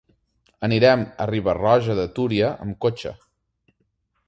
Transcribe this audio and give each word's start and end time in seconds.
Anirem 0.67 1.03
a 1.25 1.27
Riba-roja 1.31 1.97
de 2.01 2.07
Túria 2.17 2.51
amb 2.67 2.81
cotxe. 2.87 3.15